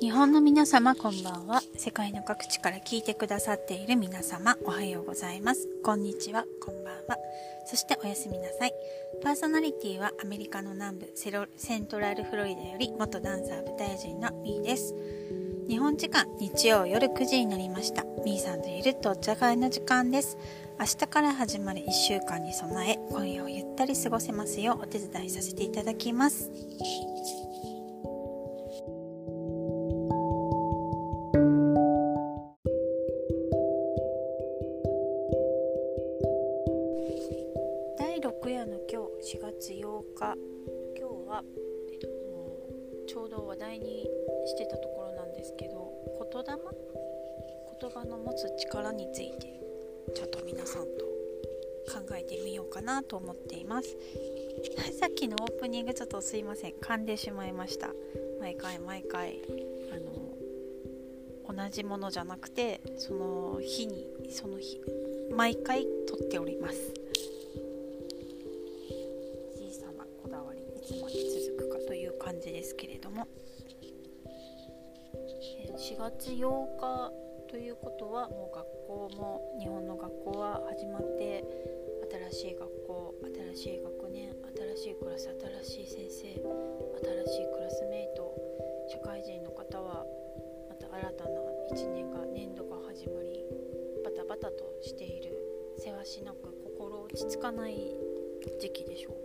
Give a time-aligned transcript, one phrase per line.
[0.00, 1.62] 日本の皆様こんばんは。
[1.76, 5.68] 世界の各地から聞いてくださっている皆様おはようございます。
[5.84, 6.44] こんにちは。
[6.60, 7.18] こんばんは。
[7.66, 8.72] そしておやすみなさい。
[9.22, 14.94] パーソナリティはアメリカの南部セロセントラルフロリダより元ダンサー舞台人のミーです。
[15.68, 18.04] 日本時間日曜夜9時になりました。
[18.24, 20.38] ミーさんといるとお茶会の時間です。
[20.78, 26.50] 明日から始まる1週間に備え今夜をゆったり過ごせますようお手伝いさせていただきます。
[48.02, 49.60] 葉の持つ力について
[50.14, 51.04] ちょっと皆さんと
[51.92, 53.96] 考えてみようかなと思っています。
[54.98, 56.72] さっきのオープニングちょっとすいません。
[56.74, 57.94] 噛んでしまいました。
[58.40, 59.40] 毎回毎回
[59.90, 64.80] あの同じものじゃなくてその日にその日
[65.30, 66.92] 毎回撮っております。
[69.54, 71.14] 小さなこだわりいつまで
[71.46, 73.26] 続くかという感じですけれども。
[75.76, 77.21] 4月8日
[77.82, 81.44] ことはもう学校も日本の学校は始まって
[82.30, 83.14] 新しい学校
[83.54, 84.30] 新しい学年
[84.76, 85.28] 新しいクラス
[85.64, 88.34] 新しい先生新しいクラスメイト
[88.88, 90.06] 社会人の方は
[90.68, 91.40] また新たな
[91.74, 93.44] 1年が年度が始まり
[94.04, 95.36] バタバタとしている
[95.78, 97.96] せわしなく心落ち着かない
[98.60, 99.21] 時期でしょう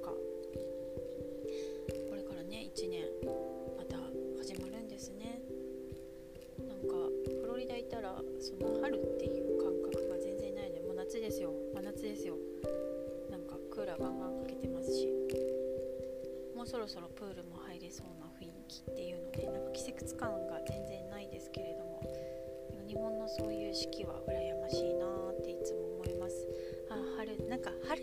[23.79, 26.47] 四季は羨ましいなっていつも思います。
[26.89, 28.01] あ春なんか春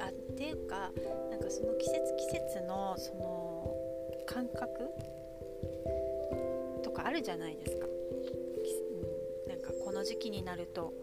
[0.00, 0.90] あっていうか
[1.30, 3.76] なんかその季節季節のその
[4.24, 4.88] 感覚
[6.82, 7.90] とかあるじゃないですか、う
[9.46, 10.94] ん、なんかこの時期になると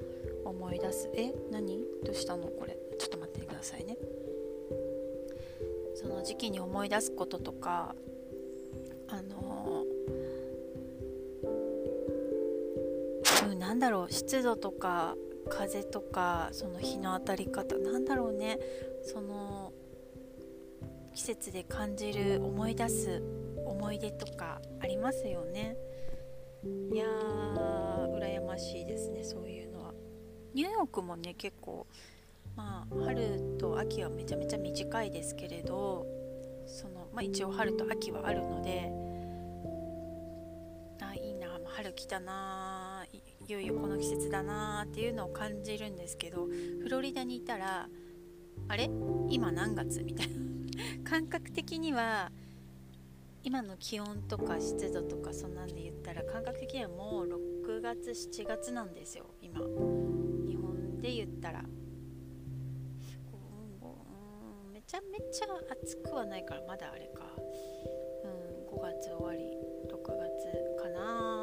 [0.44, 1.08] 思い出す。
[1.14, 1.86] え何？
[2.04, 2.48] どうしたの？
[2.48, 2.76] これ。
[2.98, 3.96] ちょっと待ってくださいね。
[5.94, 7.96] その時期に思い出すこととか
[13.82, 15.16] だろう湿度とか
[15.50, 18.60] 風とかその日の当たり方なんだろうね。
[19.04, 19.74] その
[21.14, 23.24] 季節で感じる思い出す
[23.66, 25.76] 思い出とかありますよね。
[26.94, 29.94] いやー羨ましいですねそういうのは。
[30.54, 31.88] ニューヨークもね結構
[32.56, 36.06] まあ春と秋はめちゃめちゃ短いですけれど
[36.68, 38.92] その、まあ、一応春と秋はあるので
[41.02, 42.81] あいいな春来たな
[43.48, 47.88] いよいよこの季節だなっていうのを感じるんですけどフロリダにいたら
[48.68, 48.90] あれ？
[49.30, 50.04] 今何月？
[50.04, 50.36] みたいな。
[51.04, 52.32] 感覚的には
[53.44, 59.60] 今の気温とか湿度とかそんなんで言ったら感覚的にはもう6月7月なんですよ今。
[59.60, 61.64] 日本で言ったら。
[64.72, 67.26] めちゃめちゃ暑くはないからまだあれか。
[68.24, 69.58] うん5月終わり
[69.90, 71.41] 6月かな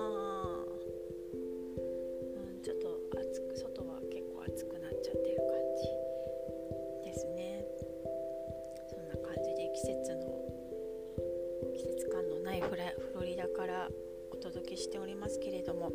[14.79, 15.93] しておりますけれども。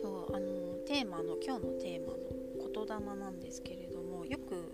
[0.00, 2.18] そうあのテーマの今日のテーマの
[2.72, 4.72] 言霊なんですけれどもよく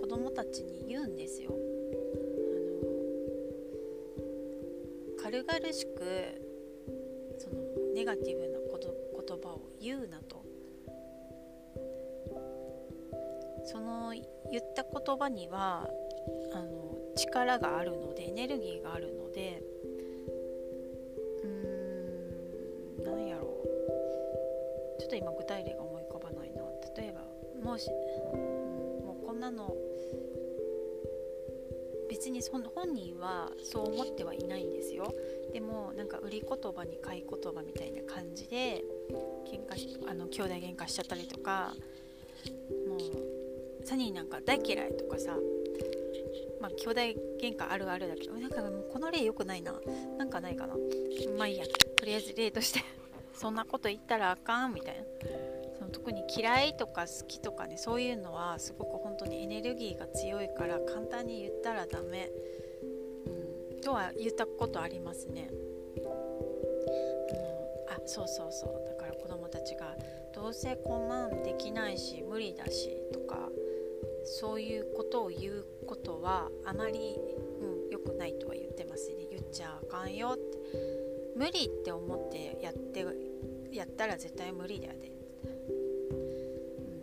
[0.00, 1.50] 子供たちに言うんですよ。
[1.50, 1.54] あ
[5.16, 6.02] の軽々しく
[7.38, 7.62] その
[7.94, 8.94] ネガティブなこと
[9.26, 10.42] 言葉を言うなと。
[13.64, 14.12] その
[14.50, 15.88] 言った言葉には
[16.52, 19.62] あの力があるのでエネルギーがあるので
[33.64, 35.12] そう思ってはいないんですよ。
[35.52, 38.84] でもなんか売り言葉に買い言葉みたいな感じで
[39.46, 41.74] 喧嘩しあの兄弟喧嘩しちゃったりとか
[42.88, 45.36] もうサニーなんか大嫌いとかさ
[46.60, 47.00] まあ兄弟
[47.40, 49.74] 喧嘩あるあるだけどなんかもうこの例良くないな。
[50.18, 50.74] なんかないかな。
[51.38, 51.64] まあいいや。
[51.96, 52.80] とりあえず例として。
[53.34, 55.04] そんなこと言ったらあかんみたいな。
[55.78, 62.30] その特に嫌いとか好きとかねそういうのはすごく本当にエネルギーが強いから簡単に言ったらダメ、
[63.80, 65.50] とは言ったことありますね。
[65.98, 66.08] あ
[67.34, 68.88] のあそうそうそう。
[68.88, 69.96] だから子供たちが
[70.34, 73.48] どうせこんなんできないし無理だしとか
[74.24, 77.16] そういうことを言うことはあまり、
[77.60, 79.26] うん、くないとは言ってますね。
[79.30, 80.60] 言っちゃあかんよって。
[81.36, 83.06] 無理って思ってやって
[83.72, 85.12] やったら絶対無理だよね、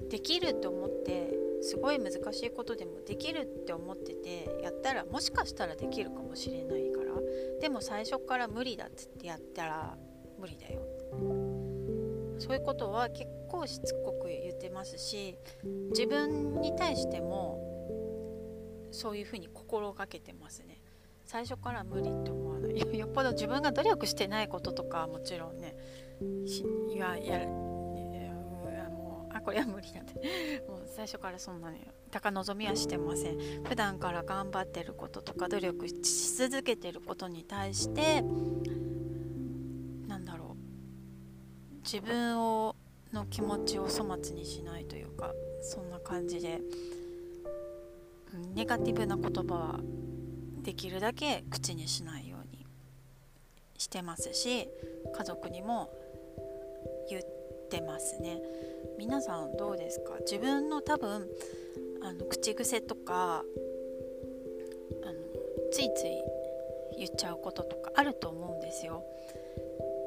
[0.01, 7.13] うん、できると思ってすごい難しいことでもできるって思っててやったらもしかしたらできるかもしれないから
[7.59, 9.97] でも最初から無理だっつってやったら
[10.39, 10.81] 無理だよ。
[12.39, 15.39] そういうことは結構しつこく言ってますし
[15.89, 17.59] 自分に対しても
[18.91, 20.81] そういうふうに心がけてますね。
[21.25, 22.77] 最初から無理って思わない。
[22.97, 25.75] よっぽど自分が努力してないこととかもちろんね
[26.89, 27.39] いやや
[29.47, 30.13] これは無理だって。
[30.67, 31.79] もう最初からそんなに
[32.11, 33.63] 高望みはしてません。
[33.63, 38.21] 普段から頑張ってることとか努力し続けてることに対して
[40.05, 40.57] なんだろ
[41.71, 41.75] う。
[41.75, 42.75] 自分を
[43.13, 46.59] の気持ちを粗末にしないというかそんな感じで。
[48.53, 49.79] ネガティブな言葉は
[50.61, 52.67] できるだけ口にしないように
[53.77, 54.69] してますし
[55.15, 55.89] 家族にも
[57.09, 57.36] 言って
[57.81, 58.41] ますね。
[58.97, 60.17] 皆さんどうですか？
[60.21, 61.27] 自分の多分
[62.01, 63.43] あの口癖とか
[65.03, 65.13] あの
[65.71, 66.23] ついつい
[66.97, 69.03] 言っちゃうこととかあると思うんですよ。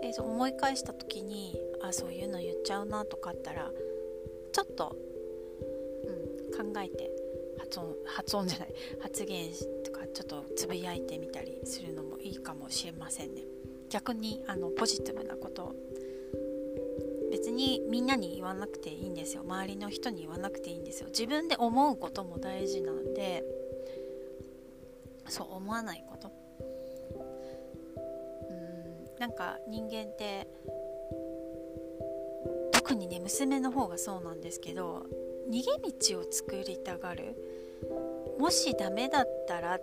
[0.03, 3.71] で思い返した時にあそういうの言っちゃうなとかあったら
[4.53, 4.97] ちょっと、
[6.59, 7.11] うん、考えて
[7.59, 9.51] 発音発音じゃない発言
[9.85, 13.43] とかちょっとつぶやいてみたりするのもいいかもしれませんね。
[13.91, 15.75] 逆にあのポジティブなこと
[17.50, 19.43] にみんなに言わなくていいんですよ。
[19.43, 21.08] 周りの人に言わなくていいんですよ。
[21.08, 23.44] 自分で思うことも大事なんで
[25.29, 26.31] そう思わないこと。
[28.49, 30.47] うんなんか人間って
[32.73, 35.06] 特にね娘の方がそうなんですけど
[35.49, 37.37] 逃げ道を作りたがる。
[38.38, 39.81] もしダメだったらっ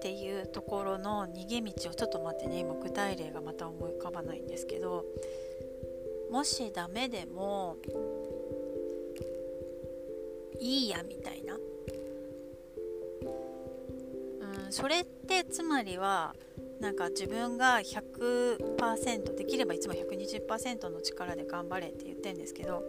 [0.00, 5.04] ていうところの逃げ道をちょっと待ってね今具体例がまた思い浮かばないんですけど
[6.30, 7.76] もしダメでも
[10.60, 11.58] いいやみたいな、う
[14.68, 16.34] ん、それってつまりは
[16.80, 22.84] なんか自分が100%できればいつも120%の力で頑張れって言ってるんですけど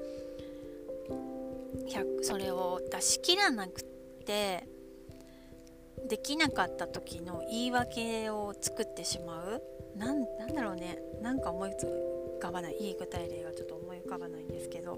[2.21, 4.67] それを出し切らなくて
[6.07, 9.61] できなかった時の言い訳を作ってしまう。
[9.97, 10.97] なんなんだろうね。
[11.21, 12.18] なんか思いつく。
[12.39, 14.97] 浮かばないいい具体例がちょっと思い浮かばないんですけど、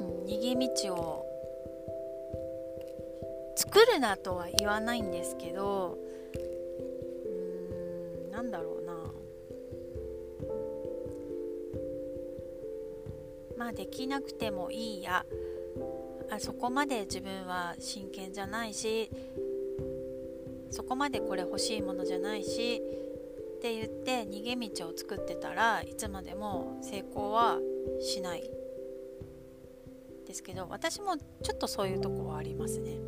[0.00, 0.54] うん、逃げ
[0.84, 1.26] 道を
[3.56, 5.96] 作るなとは言わないんですけど
[7.24, 8.94] うんなんだろうな。
[13.56, 15.24] まあできなくてもいいや。
[16.30, 19.10] あそこまで自分は真剣じゃないし
[20.70, 22.82] そこまでこれ欲しいものじゃないし
[23.64, 27.58] って言って逃げ道を作ってたらいつまでも成功は
[27.98, 28.42] しない。
[30.26, 32.98] ですけど私もちょっとそういうとこはありますね。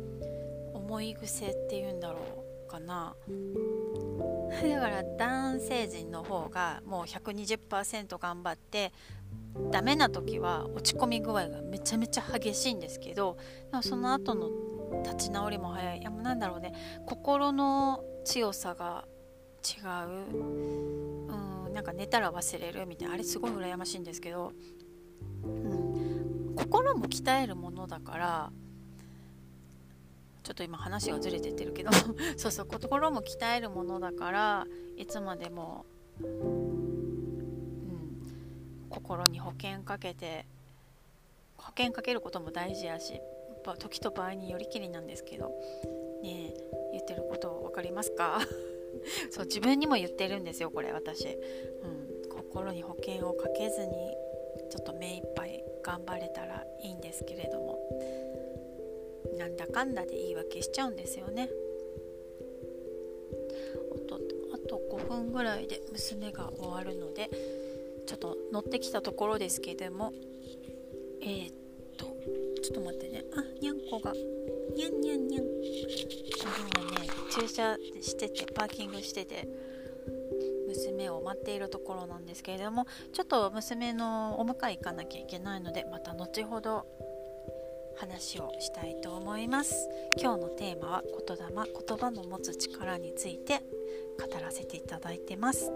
[0.73, 3.15] 思い癖っていうんだろうかな。
[4.49, 8.91] だから男性陣の方がもう120%頑張って
[9.69, 13.37] ダメな時は落ち込み具合がめちゃめちゃ激しいんですけど
[13.83, 14.49] その後の
[15.03, 15.99] 立ち直りも早い。
[15.99, 16.73] いやもうなんだろうね。
[17.05, 19.05] 心の強さが
[19.67, 20.09] 違う。
[21.29, 24.51] うんなんか寝たら忘れるみたいなあれすごい羨ましいんですけど、
[25.43, 28.51] うん、心も鍛えるものだから
[30.41, 31.91] ちょっと今話がずれてってるけど
[32.35, 35.85] そうそう心も鍛えるものだからいつまでも
[36.19, 37.27] うん
[38.89, 40.47] 心に保険かけて
[41.57, 43.21] 保険かけることも大事やし
[43.77, 45.49] 時と場合によりきりなんですけど
[46.23, 46.55] ね
[46.91, 48.39] 言ってること分かりますか？
[49.31, 53.91] そう自分にも言ってるんですよこれ私、うん、心に保険をかけずに
[54.69, 57.77] ちょっと目いっぱい頑張れたらいいんですけれども。
[59.37, 61.49] なんだかんだで言い訳しちゃうんですよね。
[63.95, 64.19] あと
[64.53, 67.29] あと5分ぐらいで娘が終わるので
[68.05, 70.13] ちょっと乗ってきたところですけれども。
[71.19, 71.55] えー、っ
[71.97, 72.05] と
[72.61, 73.25] ちょっと待ってね。
[73.35, 74.13] あにゃんこが
[74.77, 79.47] にゃんにゃんにゃん今ね駐車しててパーキングしてて
[80.67, 86.85] 娘を待っているところなんですけれどもちょっと娘のお迎え行かなきゃいけないのでまた後ほど
[87.97, 89.89] 話をしたいと思います。
[90.21, 91.45] 今日のテーマは言霊
[91.87, 93.63] 言葉の持つ力について
[94.19, 95.71] 語らせていただいてます。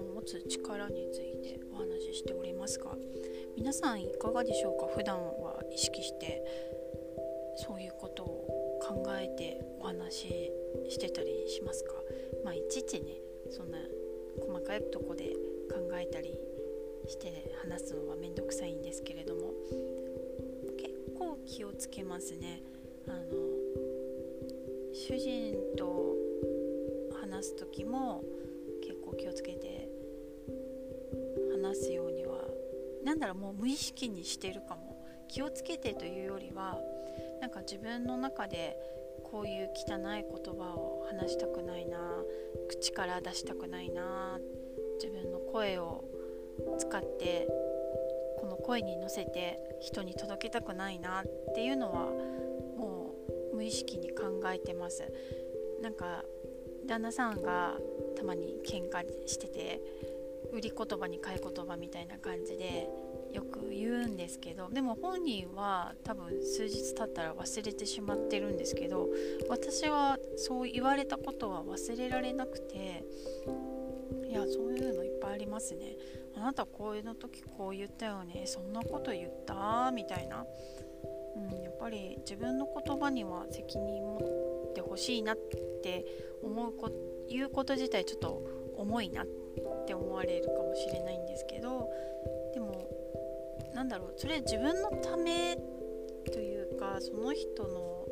[0.00, 2.96] の持つ力についてお話ししておりますが
[3.56, 4.86] 皆さんいかがでしょうか？
[4.94, 6.42] 普段は意識して
[7.56, 10.52] そういうことを考えてお話し
[10.90, 11.92] してたりしますか？
[12.44, 13.06] まあいちいちね
[13.50, 13.78] そんな
[14.40, 15.34] 細かいとこで
[15.70, 16.38] 考えたり
[17.08, 19.52] して話すのはめんどくさいんですけれども
[20.76, 22.62] 結構気をつけますね。
[23.08, 23.20] あの
[24.92, 26.16] 主人と
[27.20, 28.24] 話す時も
[28.82, 29.85] 結構気をつけて
[33.16, 34.96] なんだろうもう無意識にしてるかも。
[35.28, 36.78] 気をつけてというよりは
[37.40, 38.76] なんか自分の中で
[39.24, 41.98] こういう汚い言葉を話したくないな
[42.68, 44.38] 口から出したくないな
[45.02, 46.04] 自分の声を
[46.78, 47.48] 使って
[48.38, 52.04] この声に乗せて人に届けたくないなっていうのは
[52.78, 53.14] も
[53.52, 55.02] う無意識に考えてます。
[55.82, 56.24] なんか
[56.86, 57.74] 旦那さんが
[58.16, 59.80] たまに喧嘩してて
[60.52, 62.88] 売り言葉に買い言葉みたいな感じで
[63.36, 69.10] よく言うんですけどでも本人は多分数日経ったら忘れてしまってるんですけど
[69.50, 73.04] 私はそう言われたことは忘れられなくて
[74.28, 75.96] いやそういうのいっぱいありますね。
[76.34, 78.42] あなたこういうの時こう言ったよね。
[78.46, 79.90] そんなこと言った？
[79.92, 80.44] みたいな、
[81.36, 85.36] うん、やっぱり自分の言葉には責任持ってほしいなっ
[85.82, 86.04] て
[86.42, 86.90] 思うこ
[87.28, 88.42] 言うこと自体ちょっと
[88.76, 89.26] 重いなっ
[89.86, 91.88] て思われるかもしれないんですけど
[92.52, 92.88] でも
[93.76, 95.54] なんだろうそれ自分のため
[96.32, 98.06] というかその人の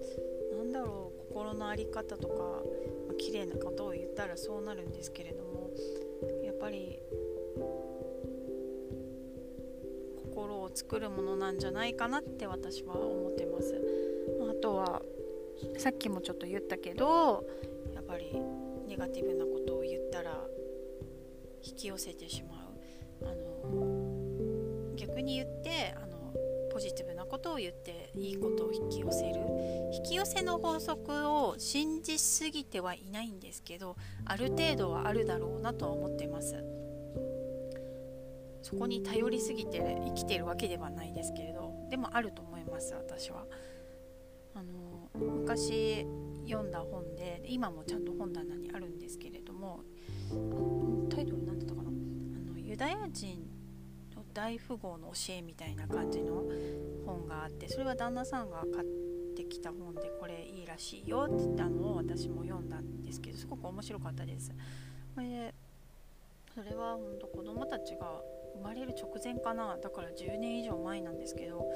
[0.58, 5.70] なんだろう心の在り方とか、まあ、綺麗なことを言ったらそうなるんですけれども
[6.44, 6.98] やっぱり
[10.26, 13.80] 心を作るものなんじゃないかなって私は思ってます。
[14.50, 15.00] あとは
[15.78, 17.46] さっきもちょっと言ったけど
[17.94, 18.38] やっぱり
[18.86, 20.44] ネガティブなことを言ったら
[21.62, 22.70] 引き寄せてしま
[23.22, 23.26] う。
[23.26, 24.24] あの
[24.96, 25.53] 逆に言って
[26.84, 29.40] ジティブなことを言っていいことを引き寄せる
[29.94, 36.62] 引き寄せの法則を信じすぎてはいないんですけどある程度はあるだろうなとは思ってます。
[38.62, 43.46] そこに頼りすぎて生きてるわけではないですけれどでもあると思います私は。
[44.54, 46.06] あの昔
[46.46, 49.80] 読んだ本で今もちゃんと本棚にあるんですけれども
[51.10, 51.88] タイトル何だったかな？
[51.88, 51.92] あ
[52.52, 53.38] のユダヤ人
[54.34, 56.42] 大富豪の教えみたいな感じの
[57.06, 58.86] 本があってそれは旦那さんが買っ
[59.36, 64.52] てきた本でこれいいらしいよって言ったのを私も読んだんですけどすごく面白かったです。
[65.14, 65.54] これで
[66.54, 68.20] それは本当子供たちが
[68.54, 71.66] 生まれる直前かなだから10年以上前なんですけど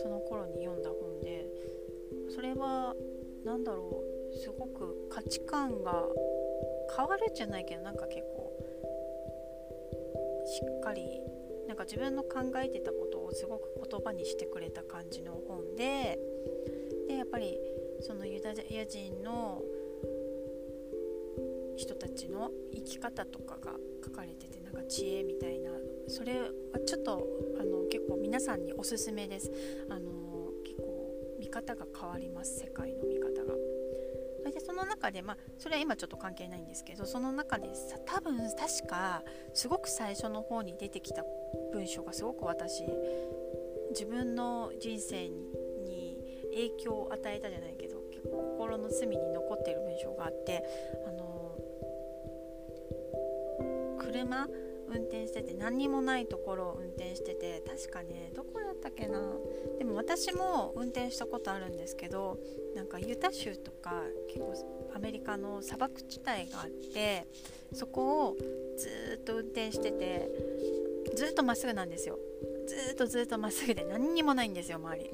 [0.00, 1.46] その頃に読んだ本で
[2.34, 2.94] それは
[3.44, 6.04] 何だろうすごく価値観が
[6.96, 8.52] 変わるんじゃないけどなんか結構
[10.46, 11.20] しっかり
[11.68, 16.18] なんか自分の考えてたことをすごく言葉にしてくれた感じの本で
[17.06, 17.58] でやっぱり
[18.00, 19.62] そのユダヤ人の
[21.76, 25.70] 人たちの生き方とかが書かれててなんか知恵みたいな
[26.08, 26.48] それは
[26.86, 27.26] ちょっと
[27.60, 29.50] あの結構皆さんにおすすめです。
[29.90, 33.54] あの結構見方が変わります世界の見方が。
[34.40, 39.22] それでその中でまあそれは今ちょっと関係ないんですけどその中でさ多分確か
[39.52, 41.22] すごく最初の方に出てきた
[41.72, 42.84] 文章がすごく私
[43.90, 46.18] 自分の人生に
[46.50, 50.62] 影響を与えたじゃないけど結構心の隅に残っている文章があって
[51.06, 51.56] あの
[53.98, 54.48] 車
[54.90, 59.20] 運転してて何にもないところを運転してて確かねどこだったっけな。
[59.78, 62.38] でも私も運転したことあるんですけど
[62.74, 64.54] なんかユタ州とか結構
[64.94, 67.26] アメリカの砂漠地帯があって
[67.72, 68.36] そこを
[68.76, 70.30] ずっと運転してて
[71.14, 72.18] ずっとまっすぐなんですよ。
[72.66, 75.10] ずっとずっとまっすぐで何にもないんですよ周り。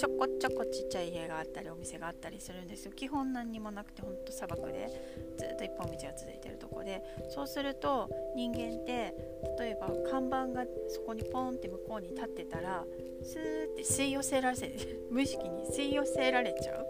[0.00, 2.92] ちょこちょこちっちゃい家があったりお店があったりするんですよ。
[2.92, 4.88] 基本何にもなくてほんと砂漠で
[5.36, 7.02] ずっと一本道が続いてるとこで。
[7.28, 9.14] そうすると人間って
[9.58, 12.84] 例えば看板がそこにポンって向こうに立ってたら
[13.22, 14.72] スーって吸い寄せられて
[15.10, 16.86] 無意識に吸い寄せられちゃう。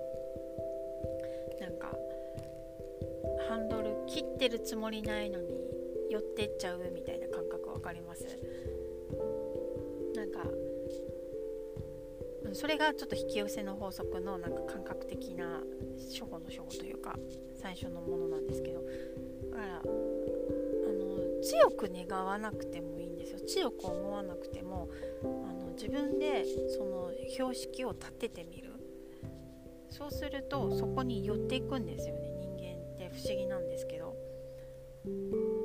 [1.60, 1.92] なんか
[3.48, 5.68] ハンドル切ってるつもりないのに
[6.10, 7.19] 寄ってっちゃうみたいな。
[7.90, 8.25] かります。
[10.14, 10.44] なんか
[12.52, 15.61] それがちょっと引き寄せの法則のなんか感覚的な
[16.11, 17.16] 初歩の初歩というか
[17.61, 18.82] 最初のものなんですけど。
[18.82, 23.40] だからあの強く願わなくてもいいんですよ。
[23.40, 24.88] 強く思わなくても
[25.23, 28.70] あの自分でその標識を立ててみる。
[29.90, 33.11] そうするとそこに寄っていくんですよね人間って。
[33.12, 34.14] 不思議なんですけど。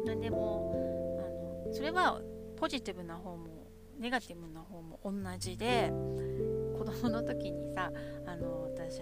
[0.05, 0.64] 何でも
[1.75, 2.21] それは
[2.55, 3.67] ポジティブな方も
[3.99, 5.91] ネガティブな方も同じで
[6.77, 7.91] 子供の時にさ
[8.25, 9.01] あの私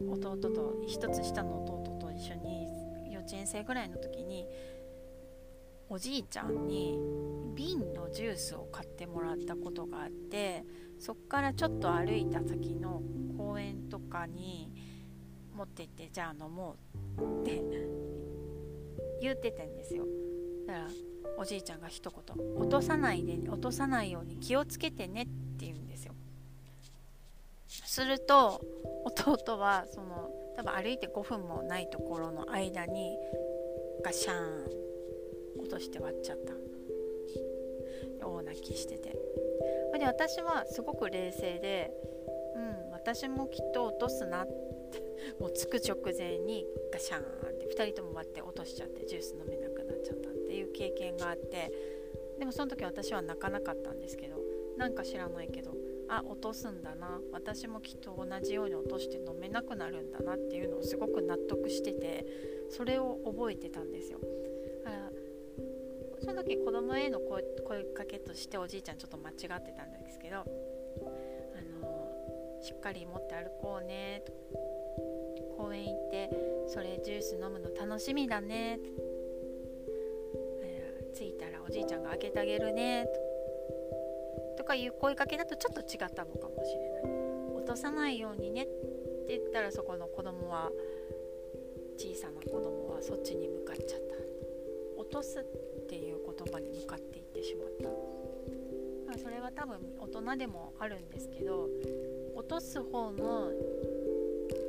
[0.00, 2.66] 弟と1つ下の弟と一緒に
[3.12, 4.48] 幼稚園生ぐらいの時に
[5.88, 6.98] おじいちゃんに
[7.54, 10.64] 瓶のジュースを買ってもらったことがあって
[10.98, 13.02] そっからちょっと歩いた先の
[13.36, 14.72] 公園とかに
[15.56, 16.76] 持ってってじゃあ飲も
[17.18, 17.62] うって
[19.20, 20.04] 言ってたんですよ。
[20.66, 21.07] だから
[21.38, 25.24] おじいちゃんが一言落とさないで落とさないように気をつけてねっ
[25.56, 26.12] て言うんですよ。
[27.68, 28.60] すると
[29.04, 33.16] 弟はその多分歩いて5分もないところの間に
[34.02, 36.54] ガシャーン落として割っちゃった。
[38.26, 39.16] 大泣きしてて。
[39.98, 41.92] で私はすごく冷静で
[42.56, 45.02] うん私もきっと落とすなって
[45.40, 47.24] もう着く直前にガシャーンっ
[47.58, 51.72] て2人とも割って落としちゃってジュース飲めなくなっちゃったっていう経験があって
[52.38, 54.36] でもその時私は泣かなかったんですけど
[54.76, 55.72] なんか知らないけど
[56.08, 62.24] あ落とすんだな私もきっと同じように落として飲めなくなるんだなっていうのをすごく納得してて
[62.70, 64.18] それを覚えてたんですよ。
[64.84, 65.10] だから
[66.20, 70.44] その時子供への声かけとしておじいちゃんちょっと間違ってたんですけどあ
[71.80, 74.22] のしっかり持って歩こうね
[75.56, 76.30] 公園行って
[76.68, 78.78] それジュース飲むの楽しみだね
[81.14, 83.06] 着いたらおじいちゃんが開けてあげるね。
[84.56, 87.02] とかいう声かけだとちょっと違ったのかもしれない。
[87.56, 88.64] 落とさないようにね。
[88.64, 88.66] っ
[89.26, 90.70] て言ったらそこの子供は
[91.96, 94.16] 小さな子供はそっちに向かっちゃった。
[95.00, 98.18] 落とすっていう言葉に向かっていってしまった。
[99.18, 101.68] それは多分大人でもあるんですけど
[102.36, 103.50] 落とす方の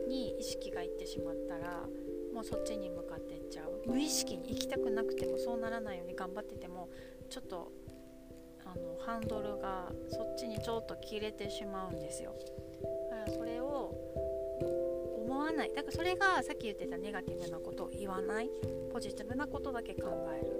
[0.07, 1.85] に意識がいってしまったら
[2.33, 6.89] もうそっちに向かってちゃう無意識に行きたくなくてもそうならないように頑張ってても
[7.29, 7.71] ちょっと
[8.65, 12.35] あのハンドルがそっちにちょっと切れてしまうんですよ。
[13.09, 13.95] だからそれを
[15.25, 15.69] 思わない。
[15.73, 18.49] だからそれがさっき言ってたネガティブなことを言わない。
[18.91, 20.07] ポジティブなことだけ考
[20.39, 20.51] える。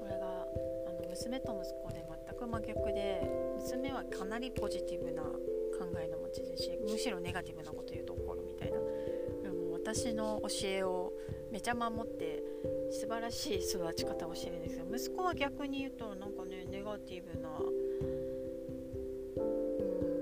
[0.00, 0.46] これが
[0.88, 5.30] あの娘と息子で全く真逆で娘はかなりポジティブな考
[6.02, 6.76] えの持ち主。
[6.90, 8.78] むしろネガティブなこと言うと怒るみたいな。
[9.42, 10.97] でも私の教えを
[11.50, 12.42] めちゃ守って
[12.90, 17.64] 素晴らしい育ち方をしてるんですけど息子は逆に言うとなんかねネガティブな、うん、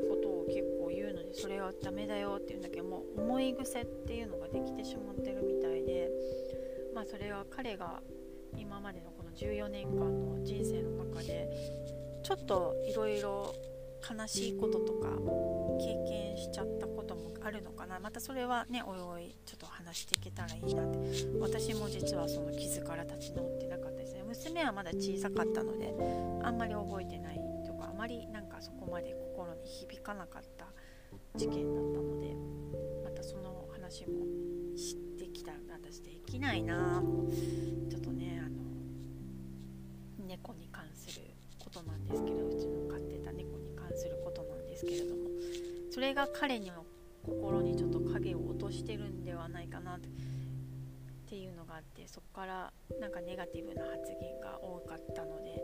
[0.09, 6.11] ことを結構言うのにそれはダメだよって言うんだけどもう思い癖っていうのができてしまってるみたいで
[6.95, 8.01] まあそれは彼が
[8.57, 11.49] 今までのこの14年間の人生の中で
[12.23, 13.55] ちょっといろいろ
[14.09, 15.09] 悲しいこととか
[15.79, 17.99] 経験しちゃったこともあるのかな。
[18.01, 20.99] またそれはねおいおいちょっと話していけたらいいなって。
[21.41, 24.23] 私も実はその傷から立ち直ってなかったですね。
[24.27, 25.95] 娘はまだ小さかったので
[26.43, 30.67] あんまり覚えてないとかあまりなんかそこまで心に響かなかった
[31.37, 32.35] 事件だったので
[33.05, 34.25] またその話も
[34.77, 37.03] 知ってきたら私できないな。
[37.91, 38.57] ちょっとねあの
[40.27, 41.27] 猫に関する
[41.59, 42.76] ことなんですけどうちの
[44.77, 45.31] ですけれども
[45.91, 46.85] それが彼の
[47.25, 50.01] 心にちょっと影を落としてるんではないかなっ
[51.29, 55.57] ていうのがあってそこからなんかネガティブな発言が多かったので、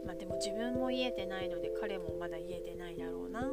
[0.00, 3.48] うん、まあ、でも自分も癒えてないので彼もまだ癒えてないだろうな、ま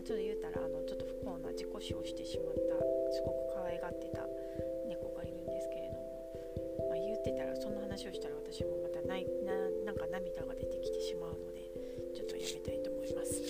[0.00, 2.80] あ、ちょっと言うたらあのちょっと不幸な自己死をしてしまった
[3.12, 4.24] すごく可愛がってた
[4.88, 9.52] 猫がいるんですけれども、まあ、言ってたらそんな話をしたら私もまたないな
[9.84, 11.33] なんか涙が出てきてしまう
[12.44, 13.40] のでちょっとやめたいと思います。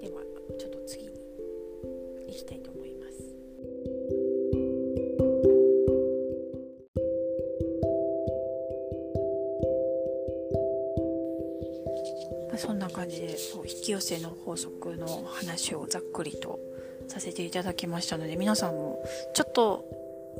[0.00, 0.22] では
[0.58, 1.10] ちょっと次に
[2.26, 3.36] 行きたいと思います。
[12.56, 16.58] そんな感じでそう引き寄せの法則の話をざっくりと
[17.06, 19.84] させていただきましたので皆さんもちょっと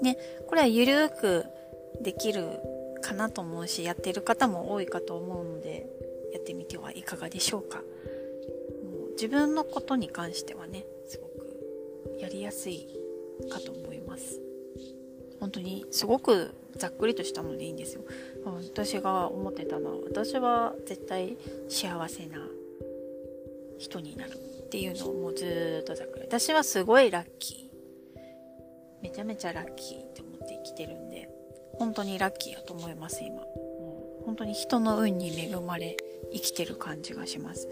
[0.02, 1.44] ねこれはゆるく
[2.00, 2.58] できる
[3.00, 5.86] かなと思うしやってる方も多いかと思うので
[6.32, 7.78] やってみてはいかがでしょうか。
[7.78, 9.10] もう。
[9.12, 12.86] 自分のことに関してはねすごくやりやすい
[13.50, 14.40] かと思います。
[15.40, 18.02] 本当にすごくざっくりとしたのでいいんですよ。
[18.44, 21.36] 私が思ってたのは私は絶対
[21.68, 22.38] 幸せな
[23.78, 27.66] 人になるっていうのをもうずっとだから私はすごいラッキー。
[29.02, 31.35] めちゃめちゃラッキーって思って生きてるんで。
[31.78, 33.42] 本当にラッキーやと思います今。
[33.42, 35.96] もう本当に人の運に恵まれ
[36.32, 37.68] 生きてる感じがします。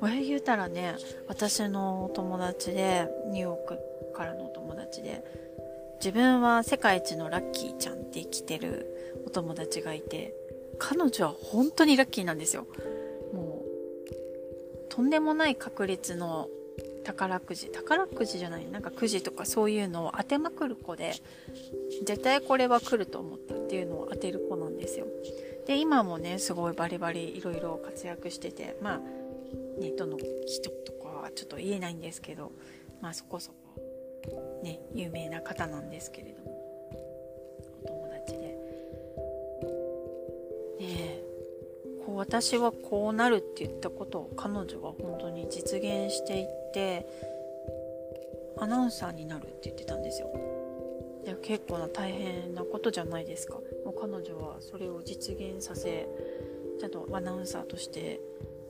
[0.00, 0.96] 親言うたらね
[1.28, 3.78] 私のお友達でニューヨーク
[4.14, 5.22] からのお友達で
[5.98, 10.34] 自分は世界一のラッキーちゃんって生きてるお友達がいて
[10.78, 12.66] 彼女は本当にラッキーなんですよ。
[13.34, 16.48] もうとんでもない確率の
[17.04, 17.68] 宝くじ。
[17.68, 18.66] 宝くじじゃない。
[18.70, 21.14] なんかくじとかそういうのを当てまくる子で
[22.04, 25.06] 絶対これは来ると思ったっていうのを当てる子なんですよ。
[25.66, 28.98] で今もねすごいバリバリいろいろ活躍しててまあ
[29.80, 32.52] ねどの人とかはちょっと言えないんですけど
[33.00, 36.50] まあそこそこね有名な方なんですけれども。
[37.84, 38.38] お友達で。
[38.38, 38.56] ね
[40.80, 41.24] え。
[42.04, 47.06] こう私はこうなるって言ったことを彼女は本当に実現していてって
[48.58, 50.30] アナウンサーになるって言ってたんですよ。
[51.24, 53.54] で結構な大変なことじゃないですか。
[53.84, 56.08] もう彼女はそれを実現させ
[56.78, 58.20] ちゃんとアナウンサーとして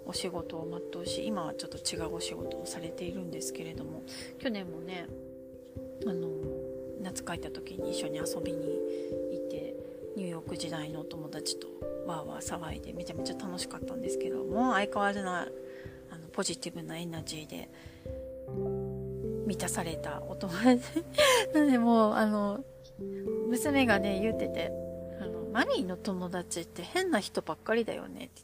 [0.06, 4.02] お仕事を全うし今はちょっと違うお仕事をされているんですけれども。
[4.38, 5.06] 去年もね
[6.06, 6.28] あの
[7.02, 8.78] 夏帰った時に一緒に遊びに
[9.32, 9.74] 行って
[10.16, 11.68] ニューヨーク時代のお友達と
[12.06, 15.48] わーわー騒いでめちゃめちゃ楽しかったんですけども相変わらずな
[16.10, 17.70] あのポジティブなエナジーで
[19.46, 21.04] 満たされたお友達。
[21.54, 22.64] なのでもうあの
[23.48, 24.72] 娘がね言ってて
[25.20, 28.42] あのマミーの友達って変な人ばっかりだよねって。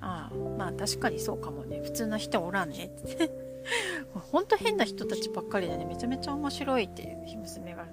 [0.00, 1.80] ああまあ確かにそうかもね。
[1.82, 3.30] 普通の人おらんねって。
[4.30, 5.86] ほんと変な人たちばっかりでね。
[5.86, 7.86] めちゃめちゃ面白いっていう娘が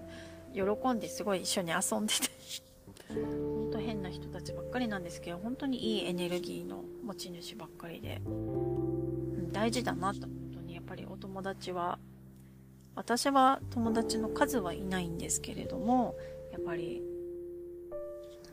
[0.54, 2.30] 喜んですごい一緒に遊んでて
[3.13, 8.21] ほんと変な人たちばっかりなんですけど本当にいいエネルギーの持ち主ばっかりで、
[9.52, 10.21] 大事だなと。
[10.21, 10.41] 本当にやっぱりお
[11.22, 12.00] 友達は
[12.96, 16.16] 私は友達の数はいないんですけれども
[16.52, 17.02] やっぱり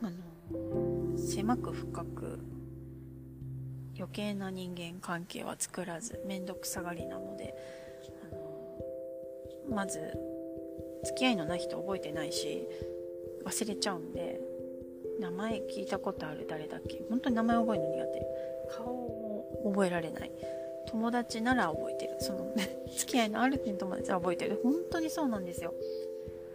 [0.01, 2.39] あの狭く深く
[3.97, 7.53] 余計な人間関係は作らず面倒くさがりなので
[8.31, 9.99] あのまず
[11.03, 12.65] 付き合いのない人覚えてないし
[13.45, 14.39] 忘れちゃうんで
[15.19, 17.03] 名前聞いたことある誰だっけ？
[17.09, 18.25] 本当に名前覚えるの苦手。
[18.77, 20.31] 顔を覚えられない。
[20.87, 22.15] 友達なら覚えてる。
[22.19, 24.59] そのね 付き合いのある友達は覚えてる。
[24.63, 25.73] 本当にそうなんですよ。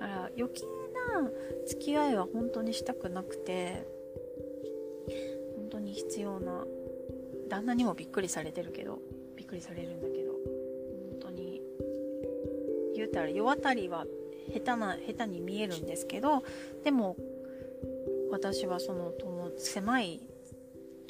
[0.01, 0.65] だから余計
[1.13, 1.31] な
[1.67, 3.87] 付き合いは本当にしたくなくて
[5.57, 6.67] 本当に必要な
[7.49, 8.99] 旦那にもびっくりされてるけど
[9.37, 11.63] びっくりされるんだけど本当に
[12.95, 14.07] 言うたら世渡りは
[14.53, 16.43] 下手な下手に見えるんですけど
[16.83, 17.17] でも
[18.31, 20.21] 私はその友狭い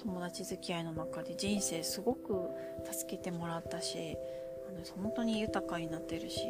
[0.05, 2.51] 友達付き合いの中で人生すごく
[2.93, 4.17] 助けてもらったし
[4.69, 6.41] あの本当に豊かになってるし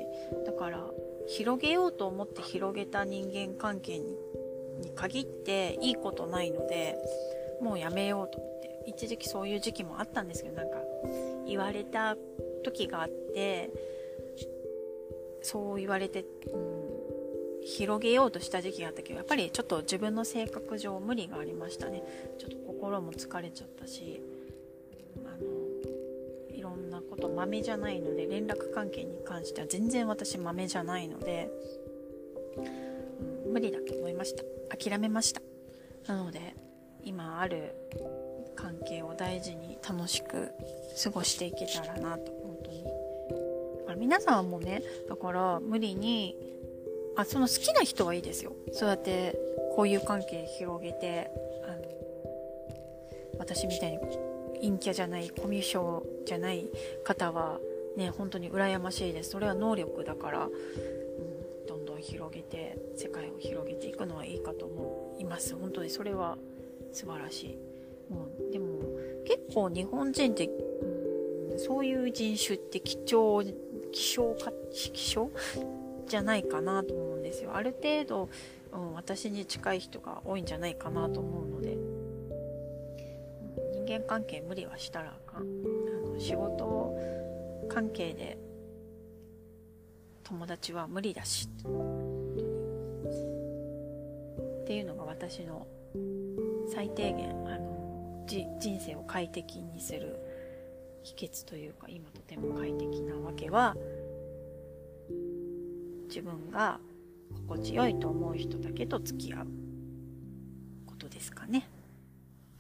[0.45, 0.85] だから
[1.29, 4.17] 広げようと思って広げた人間関係に
[4.97, 6.99] 限っていいことないので
[7.63, 10.79] もうやめようと思って一時期そういう時期もあったんですけどなんか
[11.47, 12.17] 言われた
[12.65, 13.71] 時があって
[15.43, 22.03] そう言われて、うん、広げようとした時期があったけどやっぱりちょっと自分の性格上無理がありましたね。
[22.39, 24.21] ちょっと心も疲れちゃったし
[25.25, 31.51] あのいろんなこと豆じゃないので連絡関係に関しては全然私豆じゃないので、
[33.47, 34.45] うん、無理だと思いました。
[34.77, 35.41] 諦めました。
[36.07, 36.55] なので
[37.03, 37.75] 今ある
[38.57, 40.51] 関係を大事に楽しく
[41.03, 42.85] 過ごしていけたらなと本当に。
[43.97, 46.37] 皆さんもねだから無理に
[47.17, 48.53] あその好きな人はいいですよ。
[48.73, 49.39] そうやって
[49.77, 51.31] 交友関係広げて
[53.45, 53.99] 私みたいに
[54.63, 56.67] 陰キャじゃないコミュ障じゃない
[57.05, 57.61] 方は
[57.97, 59.31] ね本当に羨ましいです。
[59.31, 65.55] それは能力だから、うん、どんどん広げて世界を広げていくのはいいかと思います。
[65.55, 66.39] 本当にそれは
[66.93, 67.59] 素晴らしい。
[68.11, 68.67] もうでも
[69.27, 73.45] 結構日本人って、うん、そういう人種って貴重
[73.93, 75.31] 希少か希少
[76.07, 77.55] じゃないかなと思うんですよ。
[77.55, 78.29] ある程度、
[78.73, 81.44] うん、私に近い人が多いんじゃないかなと思う、
[83.87, 85.45] 人間関係無理はしたらあかんあ
[86.09, 86.97] の仕事
[87.69, 88.39] 関係で
[90.23, 91.51] 友達は無理だし
[94.65, 95.67] っていうのが私の
[96.73, 100.19] 最低限あのじ人生を快適にする
[101.03, 103.77] 秘訣というか今とても快適なわけは
[106.09, 106.81] 自分が
[107.47, 109.47] 心地よいと思う人だけと付き合う
[110.87, 111.69] ことですかね。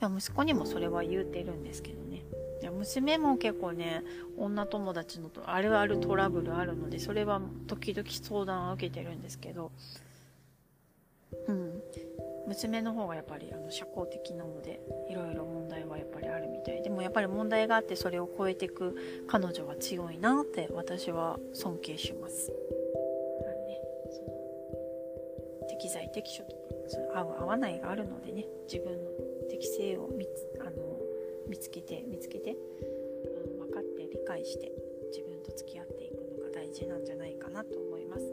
[0.09, 2.23] 息子にもそれは言うてるんですけどね。
[2.61, 4.03] いや娘も結構ね
[4.39, 9.71] 女友達のとあるあるトラブルあるのでそれは時々相談を受けてるんですけど。
[11.49, 11.83] うん。
[12.47, 16.83] 娘の方がやっぱりあの社交的なのでいろいろ問題はやっぱりあるみたい。
[16.83, 18.95] でもやっぱり問題があってそれを超えていく
[19.27, 22.51] 彼女は強いなって私は尊敬します。
[22.51, 22.57] ね、
[25.69, 26.57] 適材適所とか
[26.89, 29.11] その合う合わないがあるのでね自分の
[29.49, 30.29] 適性を見つ
[30.61, 30.73] あの
[31.49, 34.73] 見つけて見つけて、うん、分かって理解して
[35.13, 38.25] 自分と付き合っていくのが大事なんじゃないかなと思います。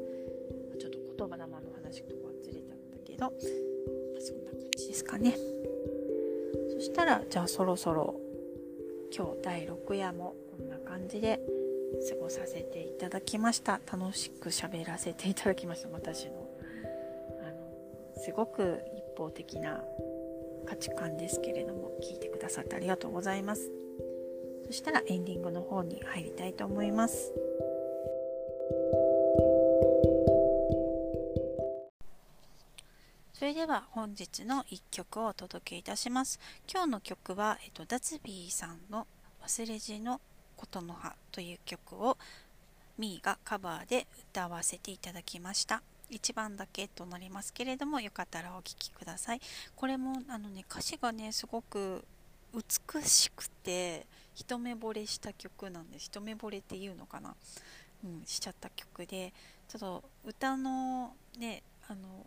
[0.79, 3.31] ちょっと言葉玉の話とかずれたんだけどまあ
[4.21, 5.35] そんな感じですかね。
[6.73, 8.19] そしたらじゃあそろそろ
[9.15, 11.39] 今日第6夜もこんな感じで
[12.09, 13.79] 過ごさせていただきました。
[13.91, 16.49] 楽しく喋らせていただきました私の。
[17.43, 19.83] あのすごく一方的な
[20.71, 23.69] 価値観ですけれども聞いてくださってありがとうございます
[24.67, 27.33] そしたらエンディングの方に入りたいと思います。
[33.33, 36.39] それでは本日の1曲をお届けいたします。
[36.71, 39.07] 今日の曲は、えっと、ダツビーさんの
[39.45, 40.21] 忘れじの
[40.55, 42.17] ことの葉という曲を
[42.97, 45.83] ミーがカバーで歌わせていただきました。
[46.11, 49.41] 1番だけとなりますけれども、よかったらお聴きください。
[49.75, 52.03] これもあのね、歌詞がね、すごく
[52.53, 56.05] 美しくて一目惚れした曲なんです。
[56.05, 57.35] 一目惚れっていうのかな？
[58.03, 59.33] うん、しちゃった曲で、
[59.67, 62.25] ちょっと歌のね、あの、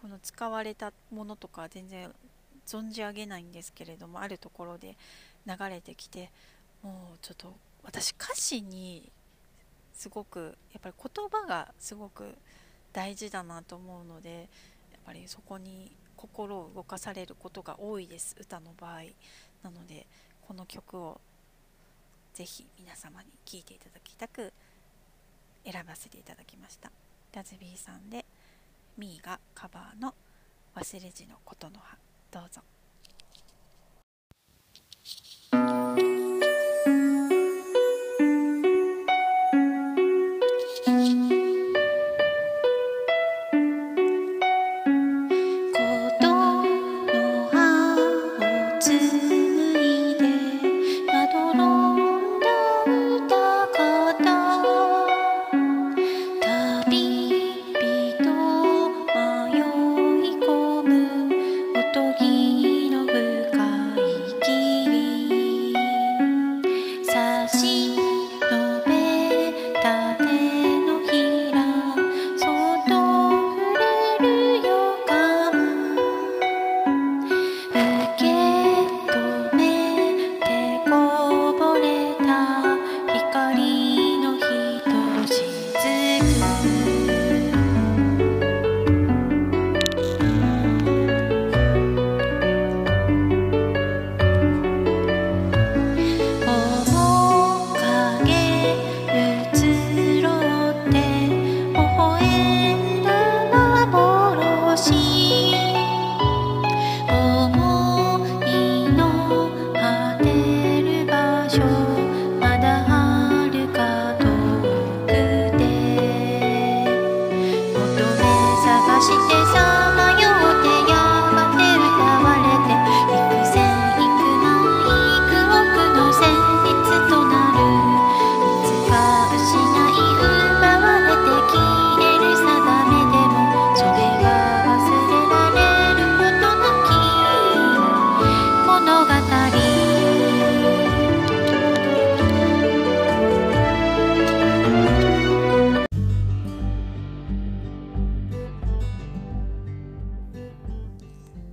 [0.00, 2.10] この使われたものとか全然
[2.66, 4.96] 存じ上げないんですけれどもあるところで
[5.46, 6.30] 流れてきて
[6.82, 9.10] もうちょっと私歌詞に
[10.00, 12.34] すごくやっぱり言葉がすごく
[12.90, 14.48] 大事だなと思うので
[14.92, 19.02] やっぱりそこに心を動かされることが多いです歌の場合。
[19.62, 20.06] なので
[20.48, 21.20] この曲を
[22.32, 24.54] ぜひ皆様に聴いていただきたく
[25.70, 26.90] 選ばせていただきました。
[27.34, 28.24] ラズビーさんで
[28.96, 30.14] 「ミーがカバーの
[30.76, 31.98] 忘れじのことの葉。
[32.30, 32.62] どうぞ。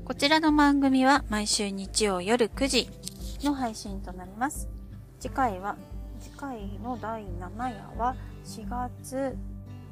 [0.07, 2.89] こちらの番組は毎週日曜夜9時
[3.43, 4.69] の配信となります。
[5.19, 5.75] 次回は、
[6.17, 8.15] 次回の第7夜は
[8.45, 9.35] 4月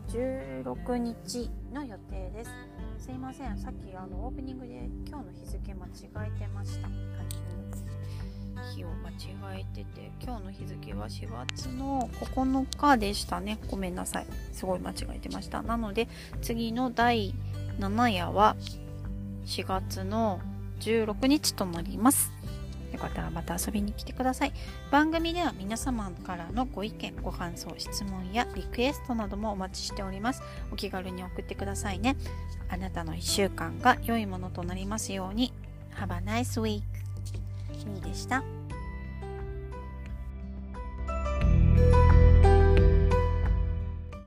[0.07, 2.51] 16日の予定です。
[2.97, 6.87] すいません、さっきあのオープニングで今日の日付間違えてました。
[8.73, 13.59] 日を間違えてて、今日の日付は4月の9日でしたね。
[13.69, 14.27] ごめんなさい。
[14.53, 15.61] すごい間違えてました。
[15.61, 16.07] なので、
[16.41, 17.35] 次の第
[17.79, 18.55] 7夜は
[19.45, 20.41] 4月の
[20.79, 22.31] 16日となります。
[22.91, 24.53] よかったらまた遊びに来てください。
[24.91, 30.41] 番組では皆様からのご意見、ご感想、質問やリクエストなどもお待ちしております。
[30.71, 32.15] お気軽に送ってくださいね。
[32.69, 35.53] あなたの1週間が良いものとなりますように。
[35.99, 36.83] Have a nice week.
[37.85, 38.43] みーでした。